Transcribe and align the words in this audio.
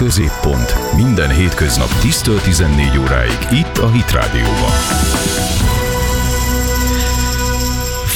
Középpont. 0.00 0.74
Minden 0.96 1.30
hétköznap 1.30 1.88
10-14 1.88 3.00
óráig 3.00 3.38
itt 3.50 3.78
a 3.78 3.90
Hit 3.90 4.10
Rádióban. 4.10 5.69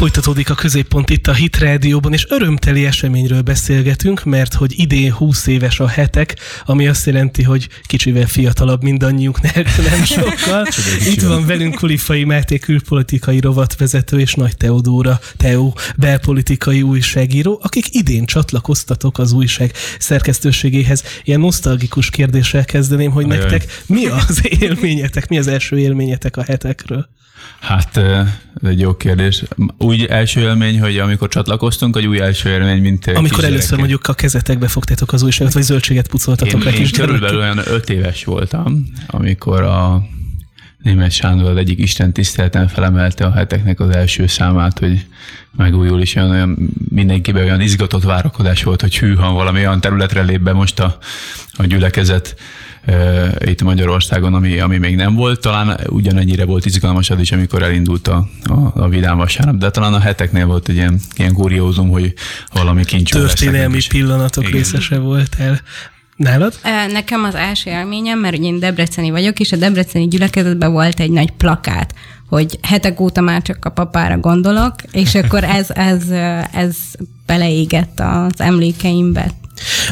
Folytatódik 0.05 0.51
a 0.51 0.55
középpont 0.55 1.11
itt 1.11 1.27
a 1.27 1.33
Hit 1.33 1.57
Rádióban, 1.57 2.13
és 2.13 2.27
örömteli 2.29 2.87
eseményről 2.87 3.43
beszélgetünk, 3.43 4.25
mert 4.25 4.55
hogy 4.55 4.79
idén 4.79 5.13
20 5.13 5.47
éves 5.47 5.81
a 5.81 5.89
hetek, 5.89 6.37
ami 6.65 6.89
azt 6.89 7.07
jelenti, 7.07 7.43
hogy 7.43 7.69
kicsivel 7.87 8.27
fiatalabb 8.27 8.83
mindannyiunk, 8.83 9.41
nem 9.41 10.05
sokkal. 10.05 10.67
itt 11.13 11.23
van 11.23 11.47
velünk 11.47 11.75
Kulifai 11.75 12.25
Máté 12.25 12.59
külpolitikai 12.59 13.41
rovatvezető 13.41 14.21
és 14.21 14.35
Nagy 14.35 14.57
Teodóra 14.57 15.21
Teó 15.37 15.77
belpolitikai 15.97 16.83
újságíró, 16.83 17.61
akik 17.63 17.95
idén 17.95 18.25
csatlakoztatok 18.25 19.19
az 19.19 19.33
újság 19.33 19.73
szerkesztőségéhez. 19.99 21.03
Ilyen 21.23 21.41
nosztalgikus 21.41 22.11
kérdéssel 22.11 22.65
kezdeném, 22.65 23.11
hogy 23.11 23.25
Ajaj. 23.25 23.39
nektek 23.39 23.83
mi 23.87 24.07
az 24.07 24.49
élményetek, 24.61 25.29
mi 25.29 25.39
az 25.39 25.47
első 25.47 25.79
élményetek 25.79 26.37
a 26.37 26.43
hetekről? 26.43 27.09
Hát 27.61 27.97
ez 27.97 28.69
egy 28.69 28.81
jó 28.81 28.97
kérdés. 28.97 29.43
Úgy 29.79 29.94
első 30.03 30.41
élmény, 30.41 30.81
hogy 30.81 30.99
amikor 30.99 31.29
csatlakoztunk, 31.29 31.95
vagy 31.95 32.07
új 32.07 32.21
első 32.21 32.49
élmény, 32.49 32.81
mint 32.81 33.07
Amikor 33.07 33.45
először 33.45 33.79
mondjuk 33.79 34.09
a 34.09 34.15
kezetekbe 34.15 34.69
fogtátok 34.69 35.13
az 35.13 35.23
újságot, 35.23 35.53
vagy 35.53 35.63
zöldséget 35.63 36.09
pucoltatok 36.09 36.65
én, 36.65 36.73
én 36.73 36.91
körülbelül 36.93 37.39
olyan 37.39 37.61
öt 37.67 37.91
éves 37.91 38.25
voltam, 38.25 38.87
amikor 39.07 39.63
a 39.63 40.07
német 40.85 41.11
Sándor 41.11 41.51
az 41.51 41.57
egyik 41.57 41.79
Isten 41.79 42.13
tisztelten 42.13 42.69
felemelte 42.69 43.27
a 43.27 43.33
heteknek 43.33 43.81
az 43.81 43.89
első 43.91 44.27
számát, 44.27 44.79
hogy 44.79 45.07
megújul, 45.57 46.01
is 46.01 46.15
olyan, 46.15 46.31
olyan 46.31 46.71
mindenkiben 46.89 47.43
olyan 47.43 47.61
izgatott 47.61 48.03
várakozás 48.03 48.63
volt, 48.63 48.81
hogy 48.81 48.99
hű, 48.99 49.15
ha 49.15 49.33
valami 49.33 49.59
olyan 49.59 49.81
területre 49.81 50.23
lép 50.23 50.41
be 50.41 50.53
most 50.53 50.81
a, 50.81 50.99
a 51.57 51.65
gyülekezet 51.65 52.37
itt 53.39 53.63
Magyarországon, 53.63 54.35
ami, 54.35 54.59
ami 54.59 54.79
még 54.79 54.97
nem 54.97 55.15
volt. 55.15 55.41
Talán 55.41 55.81
ugyanennyire 55.87 56.45
volt 56.45 56.67
izgalmas 56.67 57.11
az 57.11 57.21
is, 57.21 57.33
amikor 57.33 57.63
elindult 57.63 58.09
a, 58.09 58.29
a, 58.45 58.83
a 58.83 58.89
Vidám 58.89 59.17
vasárnap, 59.17 59.57
de 59.57 59.71
talán 59.71 59.95
a 59.95 60.01
heteknél 60.01 60.47
volt 60.47 60.69
egy 60.69 60.75
ilyen, 60.75 61.01
ilyen 61.17 61.33
kuriózum, 61.33 61.89
hogy 61.89 62.15
valami 62.53 62.85
kincs. 62.85 63.11
Történelmi 63.11 63.81
pillanatok 63.89 64.43
Igen. 64.43 64.57
részese 64.57 64.99
voltál. 64.99 65.61
Nálad? 66.17 66.55
Nekem 66.93 67.25
az 67.25 67.35
első 67.35 67.71
élményem, 67.71 68.19
mert 68.19 68.39
ugye 68.39 68.47
én 68.47 68.59
debreceni 68.59 69.11
vagyok, 69.11 69.41
és 69.41 69.53
a 69.53 69.57
debreceni 69.57 70.09
gyülekezetben 70.09 70.73
volt 70.73 71.01
egy 71.01 71.11
nagy 71.11 71.31
plakát, 71.31 71.95
hogy 72.29 72.59
hetek 72.63 73.01
óta 73.01 73.21
már 73.21 73.43
csak 73.43 73.65
a 73.65 73.71
papára 73.71 74.19
gondolok, 74.19 74.75
és 74.93 75.15
akkor 75.15 75.45
ez, 75.45 75.71
ez, 75.71 76.11
ez 76.53 76.77
beleégett 77.27 78.01
az 78.01 78.41
emlékeimbe. 78.41 79.31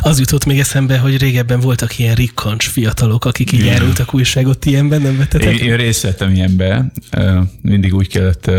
Az 0.00 0.18
jutott 0.18 0.44
még 0.44 0.58
eszembe, 0.58 0.98
hogy 0.98 1.18
régebben 1.18 1.60
voltak 1.60 1.98
ilyen 1.98 2.14
rikkancs 2.14 2.68
fiatalok, 2.68 3.24
akik 3.24 3.52
így 3.52 3.64
járultak 3.64 4.14
újságot, 4.14 4.64
ilyenben 4.64 5.02
nem 5.02 5.16
vettetek? 5.16 5.60
Én, 5.60 5.68
én 5.68 5.76
részt 5.76 6.02
vettem 6.02 6.30
ilyenbe. 6.30 6.92
Mindig 7.62 7.94
úgy 7.94 8.08
kellett 8.08 8.50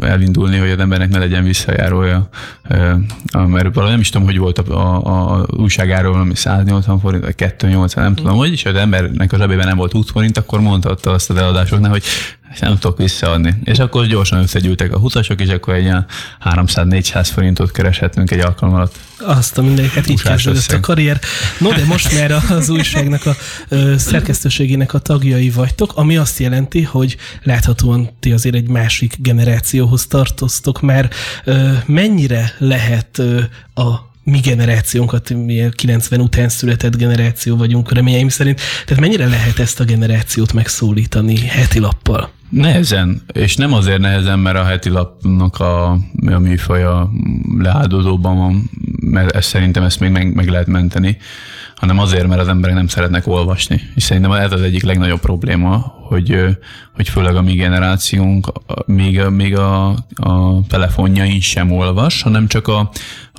elindulni, 0.00 0.56
hogy 0.56 0.70
az 0.70 0.78
embernek 0.78 1.08
ne 1.08 1.18
legyen 1.18 1.44
visszajárója. 1.44 2.28
Mert 3.32 3.74
valami 3.74 3.90
nem 3.90 4.00
is 4.00 4.08
tudom, 4.08 4.26
hogy 4.26 4.38
volt 4.38 4.58
a, 4.58 4.74
a, 5.06 5.34
a 5.34 5.46
újságáról 5.56 6.12
valami 6.12 6.34
180 6.34 7.00
forint, 7.00 7.24
vagy 7.24 7.34
280, 7.34 8.04
nem 8.04 8.14
tudom, 8.14 8.36
hogy 8.36 8.62
hogy 8.62 8.74
az 8.74 8.80
embernek 8.80 9.32
a 9.32 9.36
zsebében 9.36 9.66
nem 9.66 9.76
volt 9.76 9.92
20 9.92 10.10
forint, 10.10 10.38
akkor 10.38 10.60
mondhatta 10.60 11.10
azt 11.10 11.30
az 11.30 11.36
eladásoknál, 11.36 11.90
hogy 11.90 12.02
és 12.52 12.58
nem 12.58 12.78
tudok 12.78 12.98
visszaadni. 12.98 13.54
És 13.64 13.78
akkor 13.78 14.06
gyorsan 14.06 14.38
összegyűltek 14.38 14.94
a 14.94 14.98
hutasok, 14.98 15.40
és 15.40 15.48
akkor 15.48 15.74
egy 15.74 15.82
ilyen 15.82 16.06
300-400 16.44 17.28
forintot 17.32 17.70
kereshetünk 17.70 18.30
egy 18.30 18.40
alkalom 18.40 18.74
alatt. 18.74 18.98
Azt 19.18 19.58
a 19.58 19.62
mindenket 19.62 20.08
így 20.08 20.22
kezdődött 20.22 20.72
a 20.72 20.80
karrier. 20.80 21.20
No, 21.58 21.72
de 21.72 21.84
most 21.84 22.18
már 22.18 22.30
az 22.50 22.68
újságnak 22.68 23.26
a 23.26 23.36
ö, 23.68 23.94
szerkesztőségének 23.98 24.94
a 24.94 24.98
tagjai 24.98 25.50
vagytok, 25.50 25.92
ami 25.94 26.16
azt 26.16 26.38
jelenti, 26.38 26.82
hogy 26.82 27.16
láthatóan 27.42 28.10
ti 28.20 28.32
azért 28.32 28.54
egy 28.54 28.68
másik 28.68 29.16
generációhoz 29.18 30.06
tartoztok, 30.06 30.80
mert 30.80 31.14
ö, 31.44 31.72
mennyire 31.86 32.54
lehet 32.58 33.18
ö, 33.18 33.40
a 33.74 34.06
mi 34.28 34.38
generációnkat, 34.38 35.30
mi 35.30 35.68
90 35.74 36.20
után 36.20 36.48
született 36.48 36.96
generáció 36.96 37.56
vagyunk 37.56 37.92
reményeim 37.92 38.28
szerint, 38.28 38.60
tehát 38.84 39.02
mennyire 39.02 39.26
lehet 39.26 39.58
ezt 39.58 39.80
a 39.80 39.84
generációt 39.84 40.52
megszólítani 40.52 41.38
heti 41.38 41.78
lappal? 41.78 42.30
Nehezen, 42.50 43.22
és 43.32 43.56
nem 43.56 43.72
azért 43.72 44.00
nehezen, 44.00 44.38
mert 44.38 44.56
a 44.56 44.64
heti 44.64 44.88
lapnak 44.88 45.60
a, 45.60 45.90
a 46.26 46.38
műfaja 46.38 47.10
leáldozóban 47.58 48.36
van, 48.36 48.70
mert 49.00 49.30
ezt 49.30 49.48
szerintem 49.48 49.82
ezt 49.82 50.00
még 50.00 50.10
meg, 50.10 50.34
meg 50.34 50.48
lehet 50.48 50.66
menteni, 50.66 51.16
hanem 51.76 51.98
azért, 51.98 52.26
mert 52.26 52.40
az 52.40 52.48
emberek 52.48 52.76
nem 52.76 52.86
szeretnek 52.86 53.26
olvasni. 53.26 53.80
És 53.94 54.02
szerintem 54.02 54.32
ez 54.32 54.52
az 54.52 54.60
egyik 54.60 54.82
legnagyobb 54.82 55.20
probléma, 55.20 55.76
hogy, 56.08 56.58
hogy 56.94 57.08
főleg 57.08 57.36
a 57.36 57.42
mi 57.42 57.52
generációnk 57.52 58.52
még, 58.86 59.20
még 59.20 59.56
a, 59.56 59.88
a 60.14 60.60
telefonjain 60.68 61.40
sem 61.40 61.72
olvas, 61.72 62.22
hanem 62.22 62.46
csak 62.46 62.68
a, 62.68 62.90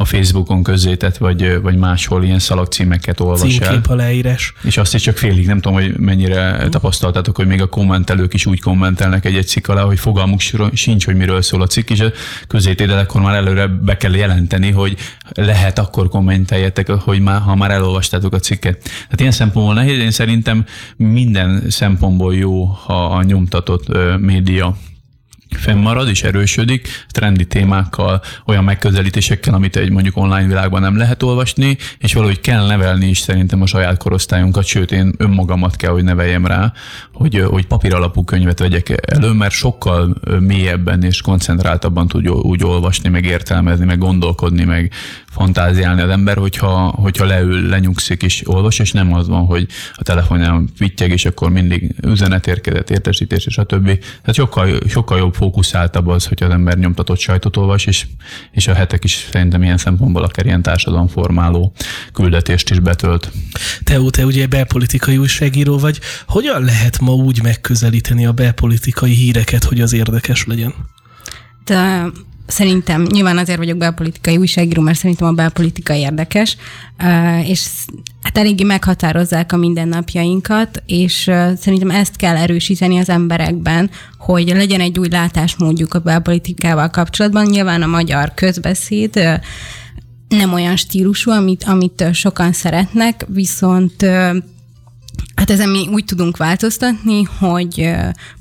a 0.02 0.06
Facebookon 0.06 0.64
közzétett, 0.64 1.18
vagy, 1.18 1.62
vagy 1.62 1.78
máshol 1.78 2.24
ilyen 2.24 2.40
szalagcímeket 2.40 3.20
olvas 3.20 3.40
Címkép 3.40 3.90
el. 3.90 3.96
leírás. 3.96 4.54
És 4.64 4.78
azt 4.78 4.94
is 4.94 5.02
csak 5.02 5.18
félig, 5.18 5.46
nem 5.46 5.60
tudom, 5.60 5.82
hogy 5.82 5.98
mennyire 5.98 6.68
tapasztaltátok, 6.70 7.36
hogy 7.36 7.48
még 7.48 7.62
a 7.62 7.68
kommentelők 7.68 8.34
is 8.34 8.46
úgy 8.46 8.62
kommentelnek 8.62 9.26
egy-egy 9.26 9.48
cikk 9.48 9.68
alá, 9.68 9.82
hogy 9.82 10.00
fogalmuk 10.00 10.40
sincs, 10.74 11.06
hogy 11.06 11.16
miről 11.16 11.42
szól 11.42 11.62
a 11.62 11.68
cikk, 11.68 11.90
és 11.90 12.00
a 12.00 12.12
közétédelekor 12.48 13.22
már 13.22 13.36
előre 13.36 13.68
be 13.68 13.98
kell 13.98 14.16
jelenteni, 14.16 14.72
hogy 14.72 14.98
lehet 15.34 15.80
akkor 15.80 16.10
kommenteljetek, 16.10 16.90
hogy 16.90 17.20
már, 17.20 17.42
ha 17.42 17.56
már 17.56 17.72
elolvastátok 17.72 18.34
a 18.34 18.40
cikket. 18.40 18.82
Tehát 18.82 19.20
ilyen 19.20 19.32
szempontból 19.32 19.74
nehéz, 19.74 20.00
én 20.00 20.12
szerintem 20.12 20.66
minden 20.96 21.64
szempontból 21.70 22.36
jó, 22.36 22.66
ha 22.66 23.06
a 23.06 23.24
nyomtatott 23.24 23.98
média 24.20 24.78
fennmarad 25.56 26.10
és 26.10 26.24
erősödik, 26.24 26.88
trendi 27.10 27.46
témákkal, 27.46 28.22
olyan 28.46 28.64
megközelítésekkel, 28.64 29.54
amit 29.54 29.76
egy 29.76 29.92
mondjuk 29.92 30.18
online 30.18 30.48
világban 30.48 30.82
nem 30.82 30.98
lehet 30.98 31.24
olvasni, 31.24 31.78
és 31.98 32.14
valahogy 32.14 32.40
kell 32.40 32.66
nevelni 32.66 33.08
is 33.08 33.20
szerintem 33.20 33.62
a 33.62 33.66
saját 33.66 33.98
korosztályunkat, 33.98 34.66
sőt 34.66 34.92
én 34.92 35.14
önmagamat 35.18 35.76
kell, 35.76 35.92
hogy 35.92 36.04
neveljem 36.04 36.46
rá, 36.46 36.74
hogy, 37.14 37.44
hogy 37.50 37.66
papír 37.66 37.94
alapú 37.94 38.24
könyvet 38.24 38.60
vegyek 38.60 39.12
elő, 39.12 39.32
mert 39.32 39.54
sokkal 39.54 40.16
mélyebben 40.40 41.04
és 41.04 41.22
koncentráltabban 41.22 42.08
tud 42.08 42.30
úgy 42.30 42.64
olvasni, 42.64 43.10
meg 43.10 43.26
értelmezni, 43.26 43.86
meg 43.86 43.98
gondolkodni, 43.98 44.64
meg 44.64 44.92
fantáziálni 45.30 46.02
az 46.02 46.10
ember, 46.10 46.38
hogyha, 46.38 46.88
hogyha 46.88 47.26
leül, 47.26 47.70
lenyugszik 47.70 48.24
és 48.24 48.48
olvas, 48.48 48.80
és 48.80 48.92
nem 48.92 49.14
az 49.14 49.28
van, 49.28 49.46
hogy 49.46 49.68
a 49.94 50.04
telefonján 50.04 50.70
vittyeg, 50.78 51.12
és 51.12 51.26
akkor 51.26 51.50
mindig 51.50 51.96
üzenet 52.02 52.48
érkezett, 52.48 52.90
értesítés, 52.90 53.46
és 53.46 53.58
a 53.58 53.64
többi. 53.64 53.98
Tehát 53.98 54.34
sokkal, 54.34 54.80
sokkal 54.88 55.18
jobb 55.18 55.36
fókuszáltabb 55.40 56.08
az, 56.08 56.26
hogy 56.26 56.44
az 56.44 56.52
ember 56.52 56.78
nyomtatott 56.78 57.20
sajtot 57.20 57.58
olvas, 57.58 57.86
és, 57.86 58.08
és 58.52 58.68
a 58.68 58.74
hetek 58.74 59.04
is 59.04 59.28
szerintem 59.32 59.64
ilyen 59.64 59.78
szempontból 59.78 60.24
akár 60.24 60.46
ilyen 60.46 60.62
társadalomformáló 60.62 61.74
küldetést 62.14 62.70
is 62.70 62.80
betölt. 62.80 63.32
Te, 63.84 64.00
te 64.10 64.26
ugye 64.26 64.48
belpolitikai 64.48 65.18
újságíró 65.18 65.78
vagy. 65.78 66.00
Hogyan 66.28 66.64
lehet 66.64 67.00
ma 67.00 67.12
úgy 67.12 67.42
megközelíteni 67.44 68.26
a 68.26 68.32
belpolitikai 68.32 69.14
híreket, 69.14 69.64
hogy 69.64 69.82
az 69.82 69.94
érdekes 69.94 70.46
legyen? 70.46 70.74
De 71.64 72.06
szerintem, 72.50 73.02
nyilván 73.02 73.38
azért 73.38 73.58
vagyok 73.58 73.78
belpolitikai 73.78 74.38
újságíró, 74.38 74.82
mert 74.82 74.98
szerintem 74.98 75.28
a 75.28 75.32
belpolitika 75.32 75.94
érdekes, 75.94 76.58
és 77.44 77.68
hát 78.22 78.38
eléggé 78.38 78.64
meghatározzák 78.64 79.52
a 79.52 79.58
mindennapjainkat, 79.58 80.84
és 80.86 81.32
szerintem 81.58 81.90
ezt 81.90 82.16
kell 82.16 82.36
erősíteni 82.36 82.98
az 82.98 83.10
emberekben, 83.10 83.90
hogy 84.18 84.48
legyen 84.48 84.80
egy 84.80 85.00
új 85.00 85.08
látásmódjuk 85.10 85.94
a 85.94 86.00
belpolitikával 86.00 86.90
kapcsolatban. 86.90 87.46
Nyilván 87.46 87.82
a 87.82 87.88
magyar 87.88 88.34
közbeszéd 88.34 89.40
nem 90.28 90.54
olyan 90.54 90.76
stílusú, 90.76 91.32
amit, 91.32 91.64
amit 91.64 92.06
sokan 92.14 92.54
szeretnek, 92.54 93.26
viszont 93.28 94.06
Hát 95.36 95.50
ezen 95.50 95.70
mi 95.70 95.88
úgy 95.88 96.06
tudunk 96.06 96.38
változtatni, 96.38 97.24
hogy 97.24 97.90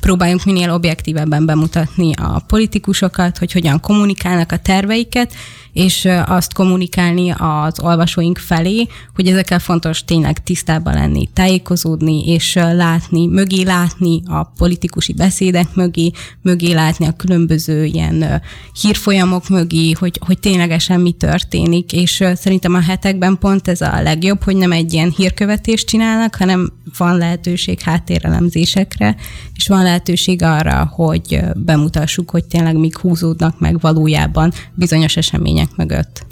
próbáljunk 0.00 0.44
minél 0.44 0.70
objektívebben 0.70 1.46
bemutatni 1.46 2.12
a 2.14 2.42
politikusokat, 2.46 3.38
hogy 3.38 3.52
hogyan 3.52 3.80
kommunikálnak 3.80 4.52
a 4.52 4.58
terveiket, 4.58 5.34
és 5.72 6.08
azt 6.26 6.54
kommunikálni 6.54 7.30
az 7.30 7.80
olvasóink 7.80 8.38
felé, 8.38 8.86
hogy 9.14 9.26
ezekkel 9.26 9.58
fontos 9.58 10.04
tényleg 10.04 10.42
tisztában 10.42 10.94
lenni, 10.94 11.28
tájékozódni, 11.32 12.28
és 12.28 12.54
látni, 12.54 13.26
mögé 13.26 13.62
látni 13.62 14.22
a 14.26 14.44
politikusi 14.44 15.12
beszédek 15.12 15.74
mögé, 15.74 16.10
mögé 16.42 16.72
látni 16.72 17.06
a 17.06 17.16
különböző 17.16 17.84
ilyen 17.84 18.42
hírfolyamok 18.80 19.48
mögé, 19.48 19.90
hogy, 19.90 20.20
hogy 20.26 20.38
ténylegesen 20.38 21.00
mi 21.00 21.12
történik, 21.12 21.92
és 21.92 22.24
szerintem 22.34 22.74
a 22.74 22.80
hetekben 22.80 23.38
pont 23.38 23.68
ez 23.68 23.80
a 23.80 24.02
legjobb, 24.02 24.42
hogy 24.42 24.56
nem 24.56 24.72
egy 24.72 24.92
ilyen 24.92 25.12
hírkövetést 25.16 25.86
csinálnak, 25.86 26.34
hanem 26.34 26.72
van 26.96 27.16
lehetőség 27.16 27.80
háttérelemzésekre, 27.80 29.16
és 29.54 29.68
van 29.68 29.82
lehetőség 29.82 30.42
arra, 30.42 30.90
hogy 30.94 31.40
bemutassuk, 31.54 32.30
hogy 32.30 32.44
tényleg 32.44 32.76
mik 32.76 32.98
húzódnak 32.98 33.60
meg 33.60 33.80
valójában 33.80 34.52
bizonyos 34.74 35.16
események 35.16 35.57
mögött. 35.76 36.26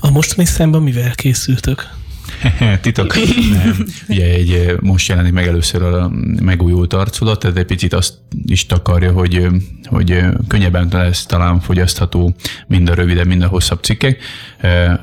A 0.00 0.10
mostani 0.10 0.46
számban 0.46 0.82
mivel 0.82 1.14
készültök? 1.14 2.00
Titok. 2.80 3.14
Nem. 3.52 3.86
Ugye 4.08 4.24
egy, 4.24 4.76
most 4.80 5.08
jelenik 5.08 5.32
meg 5.32 5.46
először 5.46 5.82
a 5.82 6.10
megújult 6.42 6.92
arculat, 6.92 7.38
tehát 7.38 7.56
egy 7.56 7.66
picit 7.66 7.92
azt 7.92 8.14
is 8.46 8.66
takarja, 8.66 9.12
hogy, 9.12 9.46
hogy 9.84 10.24
könnyebben 10.48 10.88
lesz 10.92 11.26
talán 11.26 11.60
fogyasztható 11.60 12.34
mind 12.66 12.88
a 12.88 12.94
rövidebb, 12.94 13.26
mind 13.26 13.42
a 13.42 13.46
hosszabb 13.46 13.82
cikkek. 13.82 14.22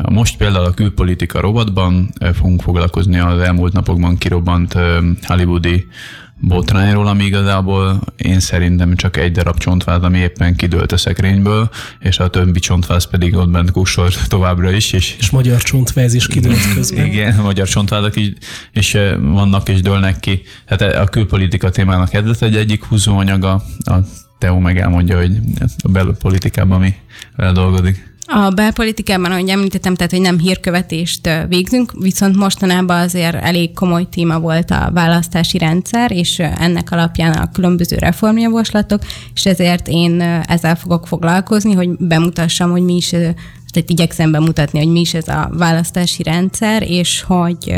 Most 0.10 0.38
például 0.38 0.66
a 0.66 0.74
külpolitika 0.74 1.40
rovatban 1.40 2.14
fogunk 2.34 2.62
foglalkozni 2.62 3.20
az 3.20 3.40
elmúlt 3.40 3.74
napokban 3.74 4.18
kirobbant 4.18 4.76
hollywoodi 5.22 5.88
botrányról, 6.42 7.08
ami 7.08 7.24
igazából 7.24 8.02
én 8.16 8.40
szerintem 8.40 8.96
csak 8.96 9.18
egy 9.18 9.32
darab 9.32 9.58
csontváz, 9.58 10.02
ami 10.04 10.18
éppen 10.18 10.56
kidőlt 10.56 10.92
a 10.92 10.98
szekrényből, 10.98 11.70
és 12.00 12.20
a 12.20 12.30
többi 12.30 12.60
csontváz 12.60 13.06
pedig 13.06 13.36
ott 13.36 13.50
bent 13.50 13.72
kussol 13.72 14.10
továbbra 14.28 14.72
is. 14.72 14.92
És, 14.92 15.16
és 15.20 15.30
magyar 15.30 15.62
csontváz 15.62 16.14
is 16.14 16.28
kidőlt 16.28 16.74
közben. 16.76 17.06
Igen, 17.06 17.36
magyar 17.36 17.68
csontvázak 17.68 18.16
is, 18.16 18.32
és 18.72 18.94
eh, 18.94 19.16
vannak 19.20 19.70
és 19.70 19.82
dőlnek 19.82 20.20
ki. 20.20 20.42
Hát 20.66 20.82
a 20.82 21.06
külpolitika 21.06 21.70
témának 21.70 22.14
ez 22.14 22.42
egy 22.42 22.56
egyik 22.56 22.84
húzóanyaga, 22.84 23.64
a 23.78 23.96
Teo 24.38 24.60
meg 24.60 24.80
elmondja, 24.80 25.18
hogy 25.18 25.40
a 25.78 25.90
belpolitikában 25.90 26.80
mi 26.80 26.94
dolgozik. 27.54 28.09
A 28.32 28.50
belpolitikában, 28.50 29.32
ahogy 29.32 29.50
említettem, 29.50 29.96
tehát, 29.96 30.12
hogy 30.12 30.22
nem 30.22 30.40
hírkövetést 30.40 31.30
végzünk, 31.48 31.92
viszont 31.92 32.36
mostanában 32.36 33.00
azért 33.00 33.36
elég 33.36 33.74
komoly 33.74 34.08
téma 34.10 34.40
volt 34.40 34.72
a 34.72 34.90
választási 34.94 35.58
rendszer, 35.58 36.12
és 36.12 36.40
ennek 36.40 36.92
alapján 36.92 37.34
a 37.34 37.52
különböző 37.52 37.96
reformjavaslatok, 37.98 39.02
és 39.34 39.46
ezért 39.46 39.88
én 39.88 40.22
ezzel 40.48 40.76
fogok 40.76 41.08
foglalkozni, 41.08 41.74
hogy 41.74 41.90
bemutassam, 41.98 42.72
hogy 42.72 42.82
mi 42.82 42.96
is 42.96 43.10
tehát 43.72 43.90
igyekszem 43.90 44.32
bemutatni, 44.32 44.80
hogy 44.80 44.92
mi 44.92 45.00
is 45.00 45.14
ez 45.14 45.28
a 45.28 45.50
választási 45.54 46.24
rendszer, 46.24 46.84
és 46.84 47.22
hogy 47.22 47.74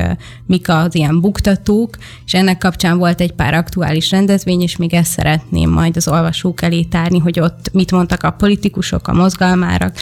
mik 0.45 0.69
az 0.69 0.95
ilyen 0.95 1.21
buktatók, 1.21 1.97
és 2.25 2.33
ennek 2.33 2.57
kapcsán 2.57 2.97
volt 2.97 3.21
egy 3.21 3.31
pár 3.31 3.53
aktuális 3.53 4.11
rendezvény, 4.11 4.61
és 4.61 4.77
még 4.77 4.93
ezt 4.93 5.11
szeretném 5.11 5.69
majd 5.69 5.97
az 5.97 6.07
olvasók 6.07 6.61
elé 6.61 6.83
tárni, 6.83 7.19
hogy 7.19 7.39
ott 7.39 7.69
mit 7.73 7.91
mondtak 7.91 8.23
a 8.23 8.31
politikusok, 8.31 9.07
a 9.07 9.13
mozgalmárak, 9.13 9.93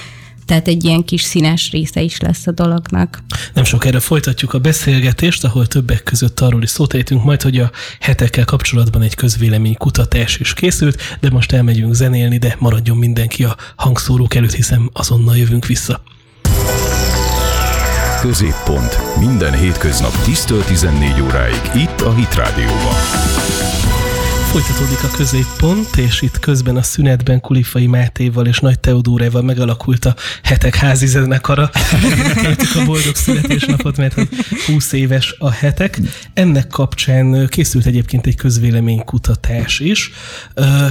tehát 0.50 0.68
egy 0.68 0.84
ilyen 0.84 1.04
kis 1.04 1.22
színes 1.22 1.72
része 1.72 2.02
is 2.02 2.20
lesz 2.20 2.48
a 2.48 2.52
dolognak. 2.52 3.24
Nem 3.54 3.64
sokára 3.64 4.00
folytatjuk 4.00 4.54
a 4.54 4.60
beszélgetést, 4.60 5.44
ahol 5.44 5.68
többek 5.68 6.04
között 6.04 6.40
arról 6.40 6.64
is 6.64 6.70
szót 6.70 6.94
ejtünk 6.94 7.24
majd, 7.24 7.42
hogy 7.42 7.58
a 7.58 7.72
hetekkel 8.00 8.46
kapcsolatban 8.46 9.02
egy 9.02 9.16
közvélemény 9.16 9.76
kutatás 9.78 10.38
is 10.38 10.54
készült, 10.54 11.02
de 11.20 11.30
most 11.30 11.52
elmegyünk 11.52 11.94
zenélni, 11.94 12.38
de 12.38 12.56
maradjon 12.60 12.98
mindenki 12.98 13.44
a 13.44 13.56
hangszórók 13.76 14.36
előtt, 14.36 14.54
hiszen 14.54 14.90
azonnal 14.94 15.38
jövünk 15.38 15.66
vissza. 15.66 16.02
Középpont. 18.22 18.98
Minden 19.20 19.54
hétköznap 19.54 20.14
10-14 20.26 21.24
óráig 21.24 21.62
itt 21.76 22.02
a 22.02 22.14
Hit 22.14 22.36
Rádióban. 22.36 23.39
Folytatódik 24.52 25.04
a 25.04 25.08
középpont, 25.16 25.96
és 25.96 26.22
itt 26.22 26.40
közben 26.40 26.76
a 26.76 26.82
szünetben 26.82 27.42
Kulifai 27.42 27.88
Mátéval 27.88 28.46
és 28.46 28.60
Nagy 28.60 28.80
Teodóreval 28.80 29.42
megalakult 29.42 30.06
a 30.06 30.16
hetek 30.44 30.76
házi 30.76 31.08
zenekara. 31.08 31.70
Kértük 32.42 32.76
a 32.76 32.86
boldog 32.86 33.16
születésnapot, 33.16 33.98
mert 33.98 34.14
hogy 34.14 34.30
20 34.66 34.92
éves 34.92 35.36
a 35.40 35.52
hetek. 35.52 36.00
Ennek 36.34 36.68
kapcsán 36.68 37.48
készült 37.48 37.86
egyébként 37.86 38.28
egy 38.28 38.36
közvéleménykutatás 38.36 39.80
is. 39.80 40.12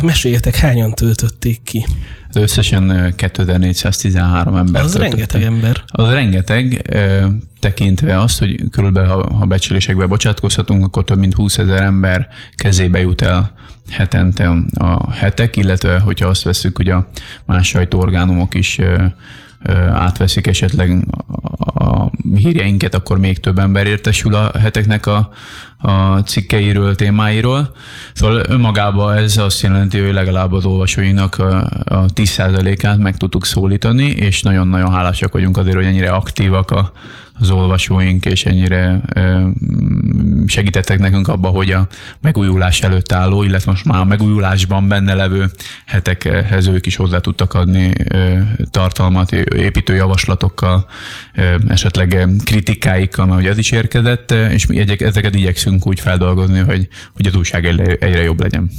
Meséljetek, 0.03 0.57
hányan 0.57 0.95
töltötték 0.95 1.63
ki? 1.63 1.87
Összesen 2.33 3.15
2413 3.17 4.57
ember. 4.57 4.83
Az 4.83 4.97
rengeteg 4.97 5.43
ember. 5.43 5.83
Az 5.87 6.11
rengeteg, 6.11 6.91
tekintve 7.61 8.21
azt, 8.21 8.39
hogy 8.39 8.71
körülbelül, 8.71 9.09
ha, 9.09 9.35
ha 9.35 9.47
becslésekbe 9.47 10.07
bocsátkozhatunk, 10.07 10.85
akkor 10.85 11.05
több 11.05 11.19
mint 11.19 11.35
20 11.35 11.59
ezer 11.59 11.83
ember 11.83 12.29
kezébe 12.55 13.01
jut 13.01 13.23
el 13.23 13.53
hetente 13.91 14.49
a 14.75 15.13
hetek, 15.13 15.57
illetve 15.57 15.99
hogyha 15.99 16.29
azt 16.29 16.43
veszük, 16.43 16.77
hogy 16.77 16.89
a 16.89 17.09
más 17.45 17.67
sajtóorgánumok 17.69 18.55
is 18.55 18.81
átveszik 19.93 20.47
esetleg 20.47 21.07
a 21.75 22.11
hírjeinket, 22.35 22.95
akkor 22.95 23.19
még 23.19 23.41
több 23.41 23.59
ember 23.59 23.87
értesül 23.87 24.35
a 24.35 24.59
heteknek 24.59 25.07
a, 25.07 25.31
a 25.79 26.19
cikkeiről, 26.19 26.95
témáiról. 26.95 27.73
Szóval 28.13 28.43
önmagában 28.49 29.17
ez 29.17 29.37
azt 29.37 29.63
jelenti, 29.63 29.99
hogy 30.01 30.13
legalább 30.13 30.53
az 30.53 30.65
olvasóinak 30.65 31.39
a, 31.39 31.57
a 31.85 32.05
10%-át 32.05 32.99
meg 32.99 33.17
tudtuk 33.17 33.47
szólítani, 33.47 34.07
és 34.07 34.43
nagyon-nagyon 34.43 34.93
hálásak 34.93 35.33
vagyunk 35.33 35.57
azért, 35.57 35.77
hogy 35.77 35.85
ennyire 35.85 36.11
aktívak 36.11 36.71
a, 36.71 36.93
az 37.41 37.51
olvasóink, 37.51 38.27
és 38.27 38.45
ennyire 38.45 39.01
segítettek 40.47 40.99
nekünk 40.99 41.29
abba, 41.29 41.49
hogy 41.49 41.71
a 41.71 41.87
megújulás 42.21 42.83
előtt 42.83 43.13
álló, 43.13 43.43
illetve 43.43 43.71
most 43.71 43.85
már 43.85 44.01
a 44.01 44.05
megújulásban 44.05 44.89
benne 44.89 45.15
levő 45.15 45.51
hetekhez 45.87 46.67
ők 46.67 46.87
is 46.87 46.97
hozzá 46.97 47.19
tudtak 47.19 47.55
adni 47.55 47.93
tartalmat, 48.71 49.33
építő 49.33 49.95
javaslatokkal, 49.95 50.87
esetleg 51.69 52.29
kritikáikkal, 52.45 53.27
mert 53.27 53.41
ugye 53.41 53.51
ez 53.51 53.59
is 53.59 53.71
érkezett, 53.71 54.31
és 54.31 54.67
mi 54.67 54.79
ezeket 54.99 55.35
igyekszünk 55.35 55.68
úgy 55.81 56.01
feldolgozni, 56.01 56.59
hogy, 56.59 56.89
hogy 57.15 57.27
az 57.27 57.35
újság 57.35 57.67
egyre 58.01 58.23
jobb 58.23 58.41
legyen. 58.41 58.71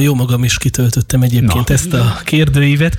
Jó 0.00 0.14
magam 0.14 0.44
is 0.44 0.58
kitöltöttem 0.58 1.22
egyébként 1.22 1.68
Na. 1.68 1.74
ezt 1.74 1.92
a 1.92 2.20
kérdőívet. 2.24 2.96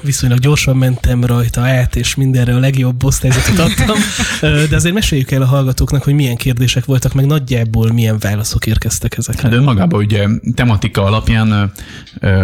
Viszonylag 0.00 0.38
gyorsan 0.38 0.76
mentem 0.76 1.24
rajta 1.24 1.60
át, 1.60 1.96
és 1.96 2.14
mindenre 2.14 2.54
a 2.54 2.58
legjobb 2.58 3.04
osztályzatot 3.04 3.58
adtam. 3.58 3.96
De 4.40 4.76
azért 4.76 4.94
meséljük 4.94 5.30
el 5.30 5.42
a 5.42 5.46
hallgatóknak, 5.46 6.02
hogy 6.02 6.14
milyen 6.14 6.36
kérdések 6.36 6.84
voltak, 6.84 7.14
meg 7.14 7.26
nagyjából 7.26 7.92
milyen 7.92 8.18
válaszok 8.18 8.66
érkeztek 8.66 9.16
ezekre. 9.16 9.48
Hát 9.48 9.56
önmagában 9.56 10.00
ugye 10.00 10.26
tematika 10.54 11.04
alapján 11.04 11.72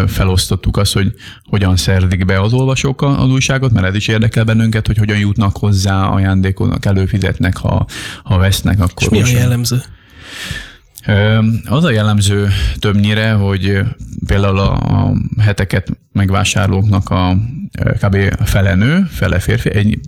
felosztottuk 0.06 0.76
azt, 0.76 0.92
hogy 0.92 1.14
hogyan 1.44 1.76
szerdik 1.76 2.24
be 2.24 2.40
az 2.40 2.52
olvasók 2.52 3.02
az 3.02 3.28
újságot, 3.28 3.72
mert 3.72 3.86
ez 3.86 3.94
is 3.94 4.08
érdekel 4.08 4.44
bennünket, 4.44 4.86
hogy 4.86 4.98
hogyan 4.98 5.18
jutnak 5.18 5.56
hozzá, 5.56 6.04
ajándékolnak, 6.04 6.84
előfizetnek, 6.84 7.56
ha, 7.56 7.86
ha 8.22 8.38
vesznek, 8.38 8.80
akkor... 8.80 9.02
És 9.02 9.08
mi 9.08 9.22
a 9.22 9.26
jellemző? 9.26 9.82
Az 11.64 11.84
a 11.84 11.90
jellemző 11.90 12.48
többnyire, 12.78 13.32
hogy 13.32 13.80
például 14.26 14.58
a 14.58 15.12
heteket 15.38 15.90
megvásárlóknak 16.12 17.10
a 17.10 17.36
kb. 18.02 18.16
fele 18.44 18.74
nő, 18.74 19.06
fele 19.10 19.38
férfi, 19.38 19.74
egy 19.74 19.98